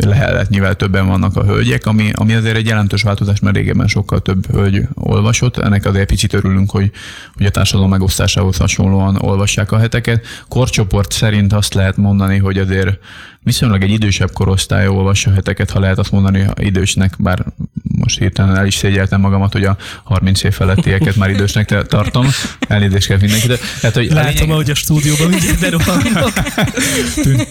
lehet 0.00 0.48
nyilván 0.48 0.76
többen 0.76 1.06
vannak 1.06 1.36
a 1.36 1.44
hölgyek, 1.44 1.86
ami, 1.86 2.10
ami 2.14 2.34
azért 2.34 2.56
egy 2.56 2.66
jelentős 2.66 3.02
változás, 3.02 3.40
mert 3.40 3.56
régebben 3.56 3.86
sokkal 3.86 4.20
több 4.20 4.46
hölgy 4.50 4.88
olvasott. 4.94 5.56
Ennek 5.56 5.84
azért 5.84 6.06
picit 6.06 6.32
örülünk, 6.32 6.70
hogy, 6.70 6.90
hogy 7.36 7.46
a 7.46 7.50
társadalom 7.50 7.90
megosztásához 7.90 8.56
hasonlóan 8.56 9.16
olvassák 9.20 9.72
a 9.72 9.78
heteket. 9.78 10.26
Korcsoport 10.48 11.12
szerint 11.12 11.52
azt 11.52 11.74
lehet 11.74 11.96
mondani, 11.96 12.38
hogy 12.38 12.58
azért 12.58 12.98
viszonylag 13.42 13.82
egy 13.82 13.90
idősebb 13.90 14.32
korosztály 14.32 14.88
olvassa 14.88 15.32
heteket, 15.32 15.70
ha 15.70 15.80
lehet 15.80 15.98
azt 15.98 16.10
mondani 16.10 16.46
idősnek, 16.56 17.14
bár 17.18 17.44
most 17.82 18.18
hirtelen 18.18 18.56
el 18.56 18.66
is 18.66 18.74
szégyeltem 18.74 19.20
magamat, 19.20 19.52
hogy 19.52 19.64
a 19.64 19.76
30 20.04 20.42
év 20.42 20.52
felettieket 20.52 21.16
már 21.16 21.30
idősnek 21.30 21.86
tartom. 21.86 22.26
Elnézést 22.68 23.06
kell 23.06 23.18
mindenki. 23.20 23.46
De, 23.46 23.56
hát, 23.82 23.94
hogy 23.94 24.10
Látom, 24.10 24.32
lényeg... 24.32 24.50
ahogy 24.50 24.70
a 24.70 24.74
stúdióban 24.74 25.30
berohannak. 25.60 26.32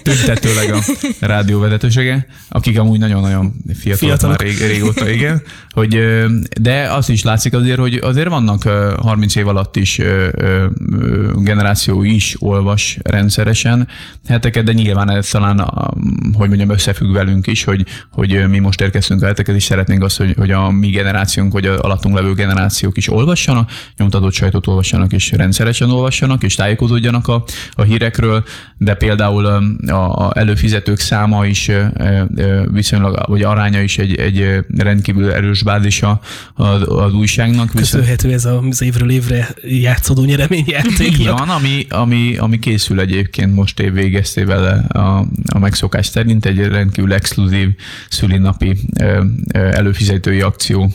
Tüntetőleg 0.04 0.74
a 0.74 0.80
rádió 1.20 1.60
vezetősége, 1.60 2.26
akik 2.50 2.80
amúgy 2.80 3.00
nagyon-nagyon 3.00 3.54
fiatalok, 3.80 3.98
fiatalok. 3.98 4.38
már 4.38 4.48
rég, 4.48 4.58
régóta, 4.68 5.10
igen. 5.10 5.42
Hogy, 5.78 6.26
de 6.62 6.92
azt 6.92 7.10
is 7.10 7.24
látszik 7.24 7.54
azért, 7.54 7.80
hogy 7.80 8.00
azért 8.04 8.28
vannak 8.28 8.64
30 9.02 9.36
év 9.36 9.48
alatt 9.48 9.76
is 9.76 10.02
generáció 11.36 12.04
is 12.04 12.36
olvas 12.40 12.98
rendszeresen 13.04 13.88
heteket, 14.28 14.64
de 14.64 14.72
nyilván 14.74 15.10
ez 15.10 15.28
talán, 15.28 15.60
hogy 16.34 16.48
mondjam, 16.48 16.70
összefügg 16.70 17.14
velünk 17.14 17.48
is, 17.48 17.64
hogy, 17.64 17.86
hogy 18.12 18.50
mi 18.50 18.60
most 18.60 18.82
érkeztünk 18.82 19.22
a 19.22 19.26
heteket, 19.26 19.56
és 19.56 19.64
szeretnénk 19.64 20.04
azt, 20.04 20.18
hogy, 20.18 20.34
hogy 20.38 20.52
a 20.52 20.70
mi 20.70 20.88
generációnk, 20.88 21.52
vagy 21.52 21.66
a 21.66 21.80
alattunk 21.80 22.16
levő 22.16 22.34
generációk 22.34 22.98
is 22.98 23.10
olvassanak, 23.10 23.72
nyomtatott 23.98 24.34
sajtót 24.34 24.68
olvassanak, 24.68 25.14
és 25.14 25.32
rendszeresen 25.32 25.90
olvassanak, 25.90 26.44
és 26.44 26.56
tájékozódjanak 26.56 27.28
a, 27.28 27.44
a 27.72 27.82
hírekről, 27.82 28.44
de 28.78 28.94
például 28.94 29.46
a, 29.46 30.28
a 30.28 30.32
előfizetők 30.38 31.00
száma 31.00 31.46
is 31.46 31.72
viszonylag, 32.72 33.24
vagy 33.28 33.44
aránya 33.44 33.82
is 33.82 33.98
egy, 33.98 34.16
egy 34.16 34.66
rendkívül 34.78 35.32
erős 35.32 35.66
bázisa 35.68 36.20
az, 36.54 36.82
az 36.88 37.14
újságnak. 37.14 37.70
Köszönhető 37.76 38.32
ez 38.32 38.46
az 38.46 38.82
évről 38.82 39.10
évre 39.10 39.50
játszódó 39.64 40.24
nyereményjátéknak. 40.24 41.20
Így 41.20 41.28
van, 41.28 41.50
ami, 41.50 41.86
ami, 41.90 42.38
ami 42.38 42.60
készül 42.60 43.00
egyébként 43.00 43.56
most 43.56 43.80
év 43.80 43.94
végeztével 43.94 44.86
a, 44.88 45.00
a 45.56 45.60
megszokás 45.60 46.06
szerint 46.06 46.46
egy 46.46 46.60
rendkívül 46.60 47.14
exkluzív 47.14 47.70
szülinapi 48.10 48.78
előfizető 49.52 50.28
szakértői 50.28 50.42
akció 50.42 50.92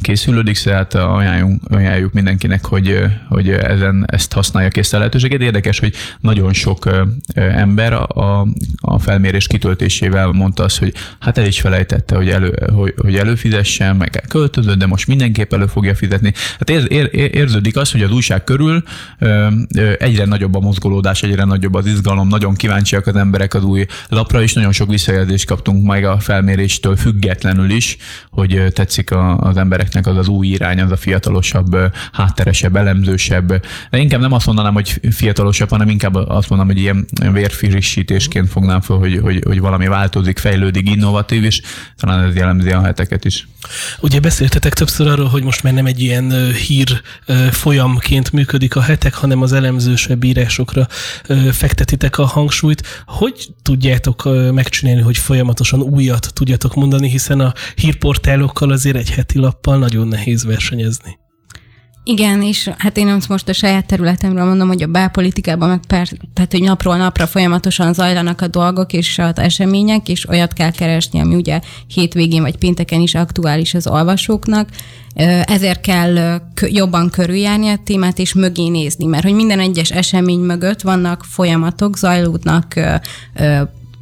készülődik, 0.00 0.58
tehát 0.58 0.94
ajánljuk, 0.94 1.62
ajánljuk 1.70 2.12
mindenkinek, 2.12 2.64
hogy, 2.64 3.04
hogy 3.28 3.50
ezen 3.50 4.04
ezt 4.06 4.32
használja 4.32 4.68
ki 4.68 4.80
ezt 4.80 4.94
a 4.94 4.98
lehetőséget. 4.98 5.40
Érdekes, 5.40 5.78
hogy 5.78 5.94
nagyon 6.20 6.52
sok 6.52 6.90
ember 7.34 7.92
a, 7.92 8.46
a 8.80 8.98
felmérés 8.98 9.46
kitöltésével 9.46 10.26
mondta 10.26 10.64
azt, 10.64 10.78
hogy 10.78 10.94
hát 11.20 11.38
el 11.38 11.46
is 11.46 11.60
felejtette, 11.60 12.16
hogy, 12.16 12.28
elő, 12.28 12.54
hogy, 12.72 12.94
hogy 12.96 13.16
előfizessen, 13.26 13.96
meg 13.96 14.24
költözött, 14.28 14.78
de 14.78 14.86
most 14.86 15.06
mindenképp 15.06 15.52
elő 15.52 15.66
fogja 15.66 15.94
fizetni. 15.94 16.32
Hát 16.58 16.70
ér, 16.70 16.86
ér, 16.90 17.30
érződik 17.34 17.76
az, 17.76 17.90
hogy 17.92 18.02
az 18.02 18.10
újság 18.10 18.44
körül 18.44 18.82
egyre 19.98 20.24
nagyobb 20.24 20.54
a 20.54 20.60
mozgolódás, 20.60 21.22
egyre 21.22 21.44
nagyobb 21.44 21.74
az 21.74 21.86
izgalom, 21.86 22.28
nagyon 22.28 22.54
kíváncsiak 22.54 23.06
az 23.06 23.16
emberek 23.16 23.54
az 23.54 23.64
új 23.64 23.86
lapra, 24.08 24.42
és 24.42 24.52
nagyon 24.52 24.72
sok 24.72 24.88
visszajelzést 24.88 25.46
kaptunk 25.46 25.86
meg 25.86 26.04
a 26.04 26.18
felméréstől 26.18 26.96
függetlenül 26.96 27.70
is, 27.70 27.96
hogy 28.30 28.62
tetszik 28.72 29.10
a, 29.10 29.38
az 29.38 29.56
embereknek 29.56 30.06
az 30.06 30.16
az 30.16 30.28
új 30.28 30.46
irány, 30.46 30.80
az 30.80 30.90
a 30.90 30.96
fiatalosabb, 30.96 31.76
hátteresebb, 32.12 32.76
elemzősebb. 32.76 33.48
De 33.90 33.98
inkább 33.98 34.20
nem 34.20 34.32
azt 34.32 34.46
mondanám, 34.46 34.74
hogy 34.74 35.00
fiatalosabb, 35.10 35.68
hanem 35.68 35.88
inkább 35.88 36.14
azt 36.14 36.48
mondanám, 36.48 36.74
hogy 36.74 36.82
ilyen 36.82 37.06
vérfrissítésként 37.32 38.48
fognám 38.48 38.80
fel, 38.80 38.96
hogy, 38.96 39.18
hogy, 39.22 39.42
hogy 39.46 39.60
valami 39.60 39.86
változik, 39.86 40.38
fejlődik, 40.38 40.90
innovatív, 40.90 41.44
és 41.44 41.62
talán 41.96 42.24
ez 42.24 42.34
jellemzi 42.34 42.70
a 42.70 42.82
heteket 42.82 43.15
is. 43.24 43.48
Ugye 44.00 44.20
beszéltetek 44.20 44.74
többször 44.74 45.06
arról, 45.06 45.28
hogy 45.28 45.42
most 45.42 45.62
már 45.62 45.72
nem 45.72 45.86
egy 45.86 46.00
ilyen 46.00 46.52
hír 46.52 47.02
folyamként 47.50 48.32
működik 48.32 48.76
a 48.76 48.80
hetek, 48.80 49.14
hanem 49.14 49.42
az 49.42 49.52
elemzősebb 49.52 50.24
írásokra 50.24 50.88
fektetitek 51.50 52.18
a 52.18 52.26
hangsúlyt. 52.26 53.02
Hogy 53.06 53.48
tudjátok 53.62 54.28
megcsinálni, 54.52 55.00
hogy 55.00 55.16
folyamatosan 55.16 55.80
újat 55.80 56.30
tudjatok 56.34 56.74
mondani, 56.74 57.08
hiszen 57.08 57.40
a 57.40 57.52
hírportálokkal 57.74 58.70
azért 58.70 58.96
egy 58.96 59.10
heti 59.10 59.38
lappal 59.38 59.78
nagyon 59.78 60.08
nehéz 60.08 60.44
versenyezni. 60.44 61.18
Igen, 62.08 62.42
és 62.42 62.70
hát 62.78 62.96
én 62.96 63.18
most 63.28 63.48
a 63.48 63.52
saját 63.52 63.86
területemről 63.86 64.44
mondom, 64.44 64.68
hogy 64.68 64.82
a 64.82 64.86
belpolitikában 64.86 65.68
meg 65.68 65.80
per, 65.88 66.08
tehát, 66.34 66.52
hogy 66.52 66.62
napról 66.62 66.96
napra 66.96 67.26
folyamatosan 67.26 67.92
zajlanak 67.92 68.40
a 68.40 68.46
dolgok 68.46 68.92
és 68.92 69.18
az 69.18 69.38
események, 69.38 70.08
és 70.08 70.28
olyat 70.28 70.52
kell 70.52 70.70
keresni, 70.70 71.20
ami 71.20 71.34
ugye 71.34 71.60
hétvégén 71.86 72.42
vagy 72.42 72.56
pénteken 72.56 73.00
is 73.00 73.14
aktuális 73.14 73.74
az 73.74 73.86
olvasóknak. 73.86 74.68
Ezért 75.44 75.80
kell 75.80 76.40
jobban 76.66 77.10
körüljárni 77.10 77.68
a 77.68 77.78
témát, 77.84 78.18
és 78.18 78.34
mögé 78.34 78.68
nézni, 78.68 79.06
mert 79.06 79.24
hogy 79.24 79.34
minden 79.34 79.60
egyes 79.60 79.90
esemény 79.90 80.40
mögött 80.40 80.80
vannak 80.80 81.24
folyamatok, 81.24 81.96
zajlódnak 81.96 82.74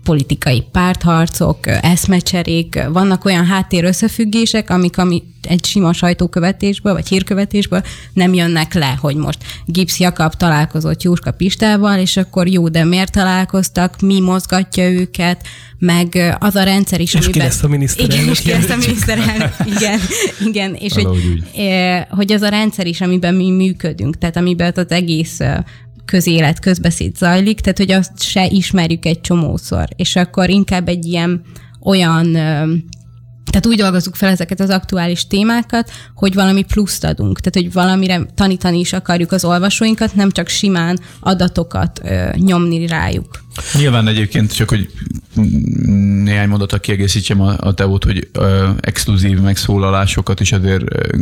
politikai 0.05 0.65
pártharcok, 0.73 1.59
eszmecserék, 1.67 2.83
vannak 2.93 3.25
olyan 3.25 3.47
háttér 3.47 3.85
összefüggések, 3.85 4.71
amik 4.71 4.99
ami 4.99 5.23
egy 5.43 5.65
sima 5.65 5.93
sajtókövetésből, 5.93 6.93
vagy 6.93 7.09
hírkövetésből 7.09 7.83
nem 8.13 8.35
jönnek 8.35 8.75
le, 8.75 8.99
hogy 9.01 9.17
most 9.17 9.39
Gibbs 9.67 9.99
Jakab 9.99 10.35
találkozott 10.35 11.03
Jóska 11.03 11.31
Pistával, 11.31 11.99
és 11.99 12.17
akkor 12.17 12.49
jó, 12.49 12.69
de 12.69 12.85
miért 12.85 13.13
találkoztak, 13.13 14.01
mi 14.01 14.21
mozgatja 14.21 14.91
őket, 14.91 15.47
meg 15.79 16.37
az 16.39 16.55
a 16.55 16.63
rendszer 16.63 17.01
is, 17.01 17.15
és 17.15 17.25
amiben... 17.25 17.33
ki 17.33 17.39
lesz 17.39 17.63
a 17.63 17.69
miniszterelnök. 17.69 18.17
Igen, 18.17 18.33
és 18.33 18.41
ki 18.41 18.51
lesz 18.51 18.71
a 18.71 18.77
miniszterelnök, 18.77 19.53
igen, 19.77 20.01
igen, 20.45 20.75
és 20.75 20.93
hogy, 20.93 21.07
hogy 22.09 22.33
az 22.33 22.43
a 22.43 22.49
rendszer 22.49 22.87
is, 22.87 23.01
amiben 23.01 23.35
mi 23.35 23.51
működünk, 23.51 24.19
tehát 24.19 24.37
amiben 24.37 24.73
az 24.77 24.91
egész 24.91 25.39
közélet, 26.05 26.61
közbeszéd 26.61 27.17
zajlik, 27.17 27.61
tehát 27.61 27.79
hogy 27.79 27.93
azt 27.93 28.23
se 28.23 28.47
ismerjük 28.47 29.05
egy 29.05 29.21
csomószor, 29.21 29.89
és 29.97 30.17
akkor 30.17 30.51
inkább 30.51 30.89
egy 30.89 31.05
ilyen 31.05 31.43
olyan 31.83 32.37
tehát 33.51 33.67
úgy 33.67 33.77
dolgozzuk 33.77 34.15
fel 34.15 34.31
ezeket 34.31 34.61
az 34.61 34.71
aktuális 34.71 35.27
témákat, 35.27 35.91
hogy 36.15 36.35
valami 36.35 36.65
pluszt 36.65 37.05
adunk, 37.05 37.41
tehát 37.41 37.55
hogy 37.69 37.73
valamire 37.73 38.27
tanítani 38.35 38.79
is 38.79 38.93
akarjuk 38.93 39.33
az 39.33 39.45
olvasóinkat, 39.45 40.15
nem 40.15 40.31
csak 40.31 40.49
simán 40.49 40.99
adatokat 41.21 42.01
nyomni 42.35 42.87
rájuk. 42.87 43.45
Nyilván 43.75 44.09
egyébként 44.09 44.55
csak, 44.55 44.69
hogy 44.69 44.91
néhány 46.25 46.49
mondatot 46.49 46.81
kiegészítsem 46.81 47.41
a, 47.41 47.55
a 47.59 47.75
teót, 47.75 48.05
hogy 48.05 48.29
ö, 48.33 48.69
exkluzív 48.81 49.41
megszólalásokat 49.41 50.41
is 50.41 50.53
azért 50.53 50.95
ö, 50.95 51.17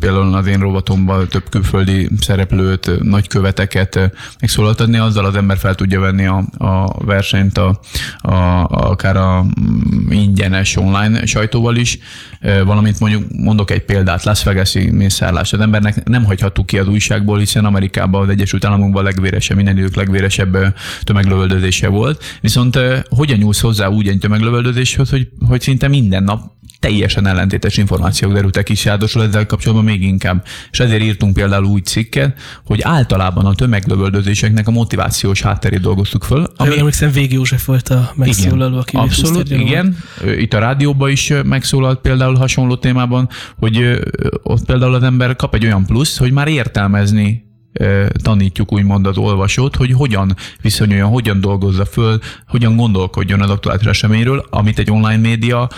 például 0.00 0.34
az 0.34 0.46
én 0.46 0.58
rovatomban 0.58 1.28
több 1.28 1.48
külföldi 1.48 2.08
szereplőt, 2.20 2.90
nagyköveteket 3.02 4.12
megszólaltatni, 4.40 4.98
azzal 4.98 5.24
az 5.24 5.36
ember 5.36 5.56
fel 5.56 5.74
tudja 5.74 6.00
venni 6.00 6.26
a, 6.26 6.44
a 6.58 7.04
versenyt 7.04 7.58
a, 7.58 7.80
a, 8.18 8.34
akár 8.68 9.16
a 9.16 9.42
mm, 9.42 10.10
ingyenes 10.10 10.76
online 10.76 11.26
sajtóval 11.26 11.76
is, 11.76 11.98
valamint 12.40 13.00
mondjuk 13.00 13.24
mondok 13.32 13.70
egy 13.70 13.84
példát, 13.84 14.24
Las 14.24 14.44
Vegas-i 14.44 14.90
mészárlás. 14.90 15.52
Az 15.52 15.60
embernek 15.60 16.08
nem 16.08 16.24
hagyhattuk 16.24 16.66
ki 16.66 16.78
az 16.78 16.88
újságból, 16.88 17.38
hiszen 17.38 17.64
Amerikában, 17.64 18.22
az 18.22 18.28
Egyesült 18.28 18.64
Államokban 18.64 19.02
a 19.02 19.04
legvéresebb, 19.04 19.56
minden 19.56 19.76
idők 19.76 19.94
legvéresebb 19.94 20.74
tömeglövöldözése 21.02 21.88
volt. 21.88 22.24
Viszont 22.40 22.78
hogyan 23.08 23.38
nyúlsz 23.38 23.60
hozzá 23.60 23.88
úgy 23.88 24.08
egy 24.08 24.18
tömeglövöldözéshez, 24.18 25.10
hogy, 25.10 25.28
hogy 25.48 25.60
szinte 25.60 25.88
minden 25.88 26.22
nap 26.22 26.56
teljesen 26.80 27.26
ellentétes 27.26 27.76
információk 27.76 28.32
derültek 28.32 28.68
is, 28.68 28.84
ráadásul 28.84 29.22
ezzel 29.22 29.46
kapcsolatban 29.46 29.86
még 29.86 30.02
inkább. 30.02 30.44
És 30.70 30.80
ezért 30.80 31.02
írtunk 31.02 31.34
például 31.34 31.64
úgy 31.64 31.84
cikket, 31.84 32.40
hogy 32.64 32.80
általában 32.82 33.46
a 33.46 33.54
tömeglövöldözéseknek 33.54 34.68
a 34.68 34.70
motivációs 34.70 35.42
hátterét 35.42 35.80
dolgoztuk 35.80 36.24
föl. 36.24 36.46
Ami... 36.56 36.72
Én 36.72 36.78
emlékszem, 36.78 37.10
Végi 37.10 37.34
József 37.34 37.64
volt 37.64 37.88
a 37.88 38.12
megszólaló, 38.14 38.78
aki 38.78 38.96
Abszolút, 38.96 39.50
igen. 39.50 39.96
Itt 40.38 40.54
a 40.54 40.58
rádióban 40.58 41.10
is 41.10 41.32
megszólalt 41.44 42.00
például 42.00 42.34
hasonló 42.34 42.76
témában, 42.76 43.28
hogy 43.58 44.00
ott 44.42 44.64
például 44.64 44.94
az 44.94 45.02
ember 45.02 45.36
kap 45.36 45.54
egy 45.54 45.64
olyan 45.64 45.86
plusz, 45.86 46.18
hogy 46.18 46.32
már 46.32 46.48
értelmezni 46.48 47.46
tanítjuk 48.22 48.72
úgymond 48.72 49.06
az 49.06 49.16
olvasót, 49.16 49.76
hogy 49.76 49.92
hogyan 49.92 50.34
viszonyuljon, 50.62 51.08
hogyan 51.08 51.40
dolgozza 51.40 51.84
föl, 51.84 52.18
hogyan 52.46 52.76
gondolkodjon 52.76 53.40
az 53.40 53.50
aktuális 53.50 53.86
eseményről, 53.86 54.46
amit 54.50 54.78
egy 54.78 54.90
online 54.90 55.16
média 55.16 55.68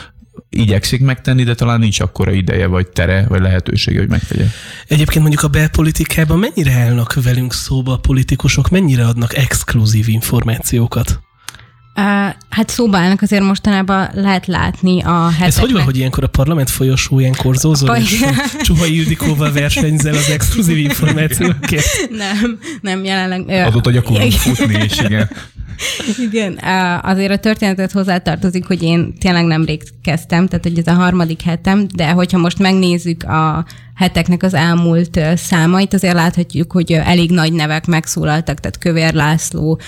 igyekszik 0.50 1.00
megtenni, 1.00 1.42
de 1.42 1.54
talán 1.54 1.80
nincs 1.80 2.00
akkora 2.00 2.32
ideje, 2.32 2.66
vagy 2.66 2.88
tere, 2.88 3.24
vagy 3.28 3.40
lehetősége, 3.40 3.98
hogy 3.98 4.08
megtegye. 4.08 4.44
Egyébként 4.86 5.20
mondjuk 5.20 5.42
a 5.42 5.48
belpolitikában 5.48 6.38
mennyire 6.38 6.72
állnak 6.72 7.22
velünk 7.22 7.54
szóba 7.54 7.92
a 7.92 7.98
politikusok, 7.98 8.68
mennyire 8.68 9.06
adnak 9.06 9.36
exkluzív 9.36 10.08
információkat? 10.08 11.20
Hát 12.48 12.68
szóba 12.68 12.98
állnak 12.98 13.22
azért 13.22 13.42
mostanában 13.42 14.10
lehet 14.14 14.46
látni 14.46 15.02
a 15.02 15.24
heteknek. 15.24 15.48
Ez 15.48 15.58
hogy 15.58 15.72
van, 15.72 15.82
hogy 15.82 15.96
ilyenkor 15.96 16.24
a 16.24 16.26
parlament 16.26 16.70
folyosóján 16.70 17.34
korzózol, 17.36 17.96
és 17.96 18.24
Csuhai 18.62 18.96
Ildikóval 18.96 19.52
versenyzel 19.52 20.14
az 20.14 20.30
exkluzív 20.30 20.76
információkért? 20.76 21.86
Nem, 22.10 22.58
nem 22.80 23.04
jelenleg. 23.04 23.48
Azóta 23.66 23.90
gyakorlom 23.90 24.30
futni 24.30 24.84
is, 24.84 24.98
igen. 24.98 25.30
Igen, 26.26 26.58
azért 27.02 27.32
a 27.32 27.36
történetet 27.36 27.92
hozzátartozik, 27.92 28.66
hogy 28.66 28.82
én 28.82 29.14
tényleg 29.18 29.44
nemrég 29.44 29.82
kezdtem, 30.02 30.46
tehát 30.46 30.64
hogy 30.64 30.78
ez 30.78 30.86
a 30.86 30.92
harmadik 30.92 31.42
hetem, 31.42 31.86
de 31.94 32.10
hogyha 32.10 32.38
most 32.38 32.58
megnézzük 32.58 33.22
a 33.22 33.64
heteknek 33.94 34.42
az 34.42 34.54
elmúlt 34.54 35.20
számait, 35.36 35.94
azért 35.94 36.14
láthatjuk, 36.14 36.72
hogy 36.72 36.92
elég 36.92 37.30
nagy 37.30 37.52
nevek 37.52 37.86
megszólaltak, 37.86 38.60
tehát 38.60 38.78
Kövér 38.78 39.14
László, 39.14 39.80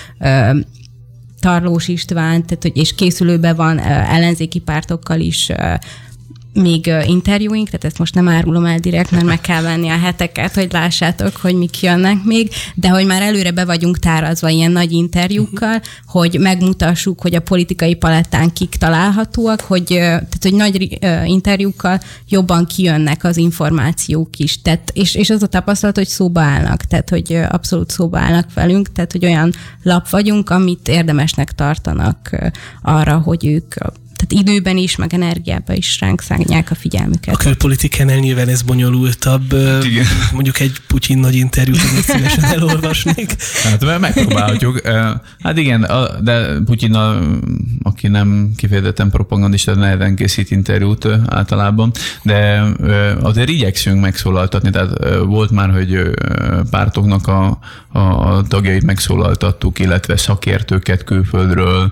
Tarlós 1.39 1.87
István, 1.87 2.45
tehát, 2.45 2.61
hogy, 2.61 2.77
és 2.77 2.95
készülőben 2.95 3.55
van 3.55 3.79
ellenzéki 3.79 4.59
pártokkal 4.59 5.19
is 5.19 5.51
még 6.53 6.91
interjúink, 7.05 7.65
tehát 7.65 7.85
ezt 7.85 7.97
most 7.97 8.15
nem 8.15 8.27
árulom 8.27 8.65
el 8.65 8.79
direkt, 8.79 9.11
mert 9.11 9.25
meg 9.25 9.41
kell 9.41 9.61
venni 9.61 9.89
a 9.89 9.97
heteket, 9.97 10.53
hogy 10.53 10.71
lássátok, 10.71 11.35
hogy 11.35 11.55
mik 11.55 11.81
jönnek 11.81 12.23
még, 12.23 12.49
de 12.75 12.89
hogy 12.89 13.05
már 13.05 13.21
előre 13.21 13.51
be 13.51 13.65
vagyunk 13.65 13.99
tárazva 13.99 14.49
ilyen 14.49 14.71
nagy 14.71 14.91
interjúkkal, 14.91 15.81
hogy 16.07 16.37
megmutassuk, 16.39 17.21
hogy 17.21 17.35
a 17.35 17.41
politikai 17.41 17.95
palettán 17.95 18.53
kik 18.53 18.75
találhatóak, 18.75 19.61
hogy, 19.61 19.85
tehát, 19.85 20.37
hogy 20.41 20.53
nagy 20.53 20.99
interjúkkal 21.25 21.99
jobban 22.29 22.65
kijönnek 22.65 23.23
az 23.23 23.37
információk 23.37 24.37
is. 24.37 24.61
Tehát, 24.61 24.91
és, 24.93 25.15
és 25.15 25.29
az 25.29 25.43
a 25.43 25.47
tapasztalat, 25.47 25.97
hogy 25.97 26.07
szóba 26.07 26.41
állnak, 26.41 26.83
tehát 26.83 27.09
hogy 27.09 27.39
abszolút 27.49 27.91
szóba 27.91 28.19
állnak 28.19 28.53
velünk, 28.53 28.91
tehát 28.91 29.11
hogy 29.11 29.25
olyan 29.25 29.53
lap 29.83 30.09
vagyunk, 30.09 30.49
amit 30.49 30.87
érdemesnek 30.87 31.51
tartanak 31.51 32.29
arra, 32.81 33.17
hogy 33.17 33.45
ők 33.45 33.75
tehát 34.27 34.47
időben 34.47 34.77
is, 34.77 34.95
meg 34.95 35.13
energiában 35.13 35.75
is 35.75 35.99
ránk 35.99 36.21
szállják 36.21 36.71
a 36.71 36.75
figyelmüket. 36.75 37.33
A 37.33 37.37
külpolitikánál 37.37 38.17
nyilván 38.17 38.47
ez 38.47 38.61
bonyolultabb. 38.61 39.53
Igen. 39.83 40.05
Mondjuk 40.33 40.59
egy 40.59 40.75
Putyin 40.87 41.17
nagy 41.17 41.35
interjút 41.35 41.81
azért 41.83 42.03
szívesen 42.17 42.43
elolvasnék. 42.43 43.35
Hát 43.63 43.99
megpróbálhatjuk. 43.99 44.81
Hát 45.39 45.57
igen, 45.57 45.87
de 46.21 46.59
Putyin, 46.65 46.97
aki 47.83 48.07
nem 48.07 48.51
kifejezetten 48.57 49.09
propagandista, 49.09 49.75
nehezen 49.75 50.15
készít 50.15 50.51
interjút 50.51 51.07
általában, 51.25 51.91
de 52.23 52.63
azért 53.21 53.49
igyekszünk 53.49 54.01
megszólaltatni, 54.01 54.69
tehát 54.69 55.15
volt 55.25 55.51
már, 55.51 55.71
hogy 55.71 56.01
pártoknak 56.69 57.27
a, 57.27 57.59
a 57.99 58.41
tagjait 58.47 58.83
megszólaltattuk, 58.83 59.79
illetve 59.79 60.17
szakértőket 60.17 61.03
külföldről, 61.03 61.91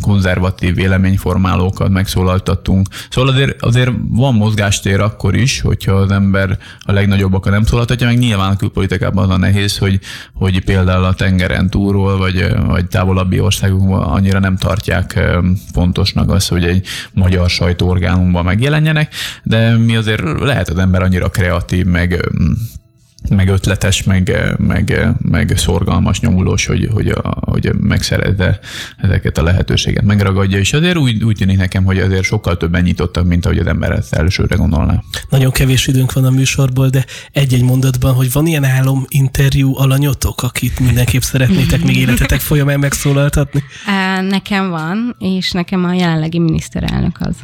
konzervatív 0.00 0.74
vélemény 0.74 1.16
véleményformálókat 1.22 1.88
megszólaltattunk. 1.88 2.88
Szóval 3.10 3.32
azért, 3.32 3.62
azért 3.62 3.90
van 4.08 4.34
mozgástér 4.34 5.00
akkor 5.00 5.34
is, 5.34 5.60
hogyha 5.60 5.92
az 5.92 6.10
ember 6.10 6.58
a 6.80 6.92
legnagyobbakat 6.92 7.52
nem 7.52 7.64
szólaltatja, 7.64 8.06
meg 8.06 8.18
nyilván 8.18 8.50
a 8.50 8.56
külpolitikában 8.56 9.24
az 9.24 9.30
a 9.30 9.36
nehéz, 9.36 9.78
hogy, 9.78 10.00
hogy 10.34 10.64
például 10.64 11.04
a 11.04 11.14
tengeren 11.14 11.70
túlról, 11.70 12.16
vagy, 12.16 12.54
vagy 12.66 12.86
távolabbi 12.86 13.40
országokban 13.40 14.02
annyira 14.02 14.38
nem 14.38 14.56
tartják 14.56 15.20
fontosnak 15.72 16.30
az, 16.30 16.48
hogy 16.48 16.64
egy 16.64 16.86
magyar 17.12 17.50
sajtóorgánumban 17.50 18.44
megjelenjenek, 18.44 19.14
de 19.42 19.76
mi 19.76 19.96
azért 19.96 20.22
lehet 20.40 20.68
az 20.68 20.78
ember 20.78 21.02
annyira 21.02 21.28
kreatív, 21.28 21.86
meg 21.86 22.30
meg 23.28 23.48
ötletes, 23.48 24.02
meg, 24.02 24.54
meg, 24.58 25.08
meg 25.18 25.52
szorgalmas, 25.56 26.20
nyomulós, 26.20 26.66
hogy, 26.66 26.88
hogy, 26.92 27.08
a, 27.08 27.36
hogy 27.40 27.72
megszerezze 27.80 28.58
ezeket 28.96 29.38
a 29.38 29.42
lehetőséget, 29.42 30.04
megragadja, 30.04 30.58
és 30.58 30.72
azért 30.72 30.96
úgy, 30.96 31.24
úgy 31.24 31.36
tűnik 31.36 31.56
nekem, 31.56 31.84
hogy 31.84 31.98
azért 31.98 32.22
sokkal 32.22 32.56
többen 32.56 32.82
nyitottak, 32.82 33.24
mint 33.24 33.44
ahogy 33.44 33.58
az 33.58 33.66
ember 33.66 33.90
ezt 33.90 34.14
elsőre 34.14 34.54
gondolná. 34.54 35.02
Nagyon 35.28 35.50
kevés 35.50 35.86
időnk 35.86 36.12
van 36.12 36.24
a 36.24 36.30
műsorból, 36.30 36.88
de 36.88 37.04
egy-egy 37.32 37.62
mondatban, 37.62 38.14
hogy 38.14 38.32
van 38.32 38.46
ilyen 38.46 38.64
álom 38.64 39.04
interjú 39.08 39.76
alanyotok, 39.76 40.42
akit 40.42 40.80
mindenképp 40.80 41.20
szeretnétek 41.20 41.84
még 41.84 41.96
életetek 41.96 42.40
folyamán 42.50 42.78
megszólaltatni? 42.78 43.62
Nekem 44.28 44.70
van, 44.70 45.16
és 45.18 45.50
nekem 45.50 45.84
a 45.84 45.92
jelenlegi 45.92 46.38
miniszterelnök 46.38 47.16
az. 47.20 47.36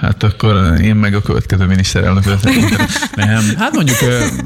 Hát 0.00 0.22
akkor 0.22 0.80
én 0.80 0.96
meg 0.96 1.14
a 1.14 1.22
következő 1.22 1.64
miniszterelnök 1.64 2.24
Nem, 3.14 3.42
hát 3.56 3.74
mondjuk 3.74 3.98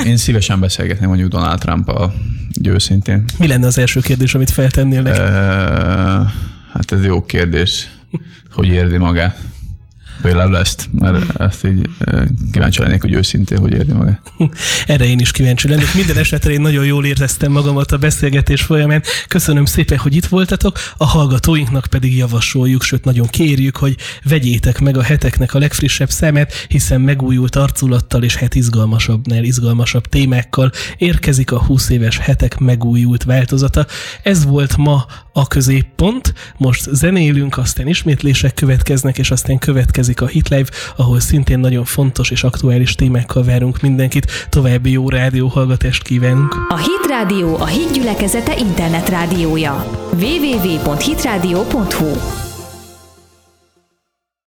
én 0.05 0.17
szívesen 0.17 0.61
beszélgetném 0.61 1.09
mondjuk 1.09 1.31
Donald 1.31 1.59
Trump-a, 1.59 2.13
őszintén. 2.63 3.25
Mi 3.39 3.47
lenne 3.47 3.67
az 3.67 3.79
első 3.79 4.01
kérdés, 4.01 4.35
amit 4.35 4.51
feltennél 4.51 5.03
neki? 5.03 5.19
Hát 6.73 6.93
ez 6.93 7.05
jó 7.05 7.25
kérdés, 7.25 7.89
hogy 8.53 8.67
érzi 8.67 8.97
magát. 8.97 9.39
Például 10.23 10.59
ezt, 10.59 10.89
mert 10.93 11.41
ezt 11.41 11.65
így 11.65 11.89
kíváncsi 12.53 12.83
lennék, 12.83 13.01
hogy 13.01 13.13
őszintén, 13.13 13.59
hogy 13.59 13.73
érzi 13.73 13.93
magát. 13.93 14.33
Erre 14.87 15.05
én 15.05 15.19
is 15.19 15.31
kíváncsi 15.31 15.69
lennék. 15.69 15.95
Minden 15.95 16.17
esetre 16.17 16.51
én 16.53 16.61
nagyon 16.61 16.85
jól 16.85 17.05
éreztem 17.05 17.53
magamat 17.53 17.93
a 17.93 17.99
beszélgetés 17.99 18.63
folyamán. 18.63 19.03
Köszönöm 19.29 19.65
szépen, 19.65 19.99
hogy 19.99 20.17
itt 20.17 20.27
voltatok. 20.27 20.79
A 20.97 21.05
hallgatóinknak 21.05 21.87
pedig 21.91 22.17
javasoljuk, 22.17 22.83
sőt 22.83 23.05
nagyon 23.05 23.27
kérjük, 23.27 23.77
hogy 23.77 23.97
vegyétek 24.25 24.81
meg 24.81 24.97
a 24.97 25.03
heteknek 25.03 25.55
a 25.55 25.59
legfrissebb 25.59 26.11
szemet, 26.11 26.67
hiszen 26.69 27.01
megújult 27.01 27.57
arculattal 27.57 28.23
és 28.23 28.37
het 28.37 28.55
izgalmasabbnál 28.55 29.45
izgalmasabb 29.45 30.07
témákkal 30.07 30.71
érkezik 30.97 31.53
a 31.53 31.65
20 31.65 31.89
éves 31.89 32.19
hetek 32.19 32.59
megújult 32.59 33.23
változata. 33.23 33.87
Ez 34.23 34.45
volt 34.45 34.77
ma 34.77 35.07
a 35.33 35.47
középpont. 35.47 36.35
Most 36.57 36.89
zenélünk, 36.93 37.59
aztán 37.59 37.89
ismétlések 37.89 38.55
következnek, 38.55 39.19
és 39.19 39.31
aztán 39.31 39.59
következik 39.59 40.10
következik 40.15 40.21
a 40.21 40.27
Hitlive, 40.27 40.69
ahol 40.97 41.21
szintén 41.21 41.59
nagyon 41.59 41.85
fontos 41.85 42.31
és 42.31 42.45
aktuális 42.45 42.95
témákkal 42.95 43.45
várunk 43.45 43.81
mindenkit. 43.81 44.47
További 44.49 44.91
jó 44.91 45.09
rádióhallgatást 45.09 46.03
kívánunk! 46.03 46.55
A 46.69 46.77
Hit 46.77 47.07
Rádió 47.09 47.57
a 47.57 47.67
hit 47.67 47.93
gyülekezete 47.93 48.57
internetrádiója. 48.57 49.87
www.hitradio.hu 50.13 51.31